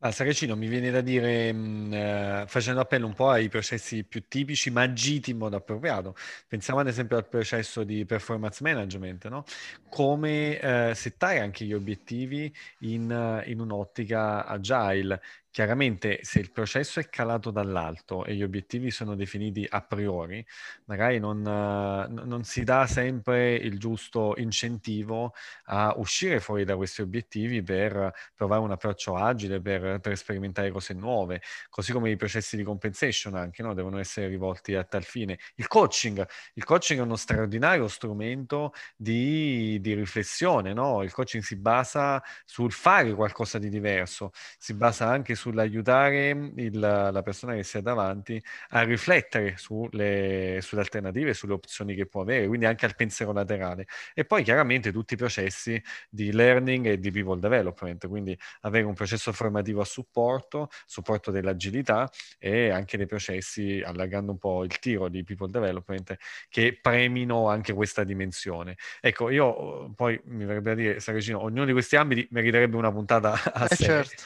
A 0.00 0.12
Saracino 0.12 0.54
mi 0.54 0.68
viene 0.68 0.92
da 0.92 1.00
dire, 1.00 1.52
mh, 1.52 1.92
eh, 1.92 2.44
facendo 2.46 2.80
appello 2.80 3.06
un 3.06 3.14
po' 3.14 3.30
ai 3.30 3.48
processi 3.48 4.04
più 4.04 4.28
tipici, 4.28 4.70
ma 4.70 4.82
agiti 4.82 5.32
in 5.32 5.38
modo 5.38 5.56
appropriato. 5.56 6.14
Pensiamo 6.46 6.78
ad 6.78 6.86
esempio 6.86 7.16
al 7.16 7.26
processo 7.26 7.82
di 7.82 8.04
performance 8.04 8.62
management, 8.62 9.26
no? 9.26 9.42
Come 9.88 10.60
eh, 10.60 10.92
settare 10.94 11.40
anche 11.40 11.64
gli 11.64 11.72
obiettivi 11.72 12.54
in, 12.80 13.42
in 13.46 13.58
un'ottica 13.60 14.46
agile 14.46 15.20
chiaramente 15.58 16.20
se 16.22 16.38
il 16.38 16.52
processo 16.52 17.00
è 17.00 17.08
calato 17.08 17.50
dall'alto 17.50 18.24
e 18.24 18.36
gli 18.36 18.44
obiettivi 18.44 18.92
sono 18.92 19.16
definiti 19.16 19.66
a 19.68 19.82
priori, 19.82 20.46
magari 20.84 21.18
non, 21.18 21.42
non 21.42 22.44
si 22.44 22.62
dà 22.62 22.86
sempre 22.86 23.54
il 23.56 23.76
giusto 23.76 24.34
incentivo 24.36 25.34
a 25.64 25.94
uscire 25.96 26.38
fuori 26.38 26.64
da 26.64 26.76
questi 26.76 27.02
obiettivi 27.02 27.60
per 27.64 28.12
provare 28.36 28.60
un 28.60 28.70
approccio 28.70 29.16
agile, 29.16 29.60
per, 29.60 29.98
per 29.98 30.16
sperimentare 30.16 30.70
cose 30.70 30.94
nuove, 30.94 31.42
così 31.70 31.90
come 31.90 32.10
i 32.10 32.16
processi 32.16 32.56
di 32.56 32.62
compensation 32.62 33.34
anche 33.34 33.60
no? 33.64 33.74
devono 33.74 33.98
essere 33.98 34.28
rivolti 34.28 34.76
a 34.76 34.84
tal 34.84 35.02
fine. 35.02 35.40
Il 35.56 35.66
coaching, 35.66 36.24
il 36.54 36.62
coaching 36.62 37.00
è 37.00 37.02
uno 37.02 37.16
straordinario 37.16 37.88
strumento 37.88 38.72
di, 38.94 39.80
di 39.80 39.92
riflessione, 39.94 40.72
no? 40.72 41.02
il 41.02 41.12
coaching 41.12 41.42
si 41.42 41.56
basa 41.56 42.22
sul 42.44 42.70
fare 42.70 43.12
qualcosa 43.12 43.58
di 43.58 43.68
diverso, 43.68 44.30
si 44.56 44.72
basa 44.74 45.08
anche 45.08 45.34
sull'aiutare 45.48 46.52
il, 46.56 46.78
la 46.78 47.22
persona 47.22 47.54
che 47.54 47.62
si 47.62 47.78
ha 47.78 47.80
davanti 47.80 48.42
a 48.70 48.82
riflettere 48.82 49.56
sulle, 49.56 50.58
sulle 50.60 50.80
alternative, 50.82 51.34
sulle 51.34 51.54
opzioni 51.54 51.94
che 51.94 52.06
può 52.06 52.22
avere, 52.22 52.46
quindi 52.46 52.66
anche 52.66 52.84
al 52.84 52.94
pensiero 52.94 53.32
laterale. 53.32 53.86
E 54.14 54.24
poi 54.24 54.42
chiaramente 54.42 54.92
tutti 54.92 55.14
i 55.14 55.16
processi 55.16 55.82
di 56.10 56.32
learning 56.32 56.86
e 56.86 56.98
di 56.98 57.10
people 57.10 57.40
development, 57.40 58.06
quindi 58.08 58.38
avere 58.60 58.84
un 58.84 58.94
processo 58.94 59.32
formativo 59.32 59.80
a 59.80 59.84
supporto, 59.84 60.68
supporto 60.86 61.30
dell'agilità 61.30 62.10
e 62.38 62.70
anche 62.70 62.96
dei 62.96 63.06
processi, 63.06 63.82
allargando 63.84 64.32
un 64.32 64.38
po' 64.38 64.64
il 64.64 64.78
tiro 64.78 65.08
di 65.08 65.24
people 65.24 65.50
development, 65.50 66.16
che 66.48 66.78
premino 66.80 67.48
anche 67.48 67.72
questa 67.72 68.04
dimensione. 68.04 68.76
Ecco, 69.00 69.30
io 69.30 69.92
poi 69.94 70.20
mi 70.24 70.44
verrebbe 70.44 70.72
a 70.72 70.74
dire, 70.74 71.00
Saracino, 71.00 71.42
ognuno 71.42 71.64
di 71.64 71.72
questi 71.72 71.96
ambiti 71.96 72.26
meriterebbe 72.30 72.76
una 72.76 72.92
puntata 72.92 73.32
a 73.52 73.64
eh 73.64 73.74
sé. 73.74 73.84
Certo 73.84 74.22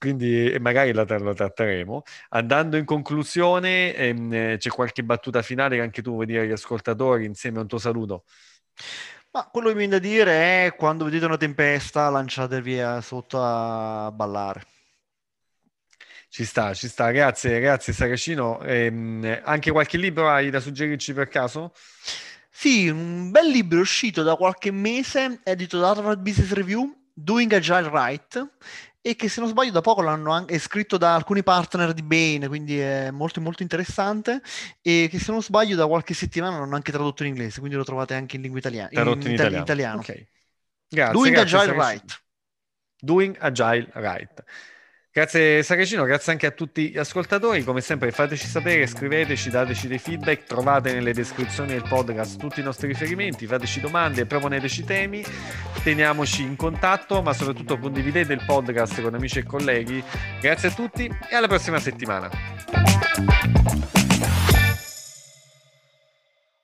quindi 0.00 0.56
magari 0.60 0.92
la, 0.92 1.04
lo 1.18 1.34
tratteremo. 1.34 2.02
Andando 2.30 2.78
in 2.78 2.86
conclusione, 2.86 3.94
ehm, 3.94 4.56
c'è 4.56 4.70
qualche 4.70 5.04
battuta 5.04 5.42
finale 5.42 5.76
che 5.76 5.82
anche 5.82 6.02
tu 6.02 6.12
vuoi 6.12 6.26
dire 6.26 6.40
agli 6.42 6.52
ascoltatori 6.52 7.26
insieme 7.26 7.58
a 7.58 7.60
un 7.62 7.68
tuo 7.68 7.78
saluto? 7.78 8.24
Ma 9.32 9.48
quello 9.50 9.68
che 9.68 9.74
mi 9.74 9.80
viene 9.86 10.00
da 10.00 10.06
dire 10.06 10.66
è 10.66 10.74
quando 10.74 11.04
vedete 11.04 11.26
una 11.26 11.36
tempesta 11.36 12.08
lanciatevi 12.08 12.80
sotto 13.02 13.38
a 13.42 14.10
ballare. 14.10 14.64
Ci 16.28 16.44
sta, 16.44 16.72
ci 16.74 16.88
sta, 16.88 17.10
grazie, 17.10 17.60
grazie 17.60 17.92
Saracino. 17.92 18.60
Ehm, 18.62 19.40
anche 19.44 19.70
qualche 19.70 19.98
libro 19.98 20.30
hai 20.30 20.48
da 20.50 20.60
suggerirci 20.60 21.12
per 21.12 21.28
caso? 21.28 21.72
Sì, 22.50 22.88
un 22.88 23.30
bel 23.30 23.48
libro 23.48 23.80
uscito 23.80 24.22
da 24.22 24.36
qualche 24.36 24.70
mese, 24.70 25.40
edito 25.44 25.78
da 25.78 25.90
Harvard 25.90 26.20
Business 26.20 26.52
Review, 26.52 26.94
Doing 27.14 27.52
Agile 27.52 27.88
Right, 27.88 28.48
e 29.02 29.16
che 29.16 29.28
se 29.28 29.40
non 29.40 29.48
sbaglio 29.48 29.72
da 29.72 29.80
poco 29.80 30.02
l'hanno 30.02 30.30
anche 30.30 30.58
scritto 30.58 30.98
da 30.98 31.14
alcuni 31.14 31.42
partner 31.42 31.92
di 31.92 32.02
Bain, 32.02 32.46
quindi 32.48 32.78
è 32.78 33.10
molto 33.10 33.40
molto 33.40 33.62
interessante 33.62 34.42
e 34.82 35.08
che 35.10 35.18
se 35.18 35.32
non 35.32 35.42
sbaglio 35.42 35.76
da 35.76 35.86
qualche 35.86 36.14
settimana 36.14 36.58
l'hanno 36.58 36.74
anche 36.74 36.92
tradotto 36.92 37.22
in 37.22 37.30
inglese, 37.30 37.60
quindi 37.60 37.76
lo 37.76 37.84
trovate 37.84 38.14
anche 38.14 38.36
in 38.36 38.42
lingua 38.42 38.60
italiana. 38.60 38.88
Tradotto 38.88 39.26
in, 39.26 39.28
in 39.28 39.32
italiano. 39.32 39.62
italiano. 39.62 40.00
Okay. 40.00 40.28
Grazie, 40.88 41.14
Doing 41.14 41.34
grazie, 41.34 41.58
Agile 41.58 41.90
Right. 41.90 42.22
Doing 42.98 43.36
Agile 43.40 43.90
Right. 43.94 44.44
Grazie 45.12 45.64
Saracino, 45.64 46.04
grazie 46.04 46.30
anche 46.30 46.46
a 46.46 46.52
tutti 46.52 46.90
gli 46.90 46.98
ascoltatori. 46.98 47.64
Come 47.64 47.80
sempre 47.80 48.12
fateci 48.12 48.46
sapere, 48.46 48.86
scriveteci, 48.86 49.50
dateci 49.50 49.88
dei 49.88 49.98
feedback, 49.98 50.44
trovate 50.44 50.92
nelle 50.92 51.12
descrizioni 51.12 51.72
del 51.72 51.82
podcast 51.82 52.38
tutti 52.38 52.60
i 52.60 52.62
nostri 52.62 52.86
riferimenti, 52.86 53.44
fateci 53.44 53.80
domande, 53.80 54.24
proponeteci 54.24 54.84
temi, 54.84 55.24
teniamoci 55.82 56.42
in 56.42 56.54
contatto, 56.54 57.22
ma 57.22 57.32
soprattutto 57.32 57.76
condividete 57.76 58.32
il 58.32 58.44
podcast 58.46 59.02
con 59.02 59.14
amici 59.14 59.40
e 59.40 59.42
colleghi. 59.42 60.00
Grazie 60.40 60.68
a 60.68 60.72
tutti 60.72 61.12
e 61.28 61.34
alla 61.34 61.48
prossima 61.48 61.80
settimana. 61.80 62.30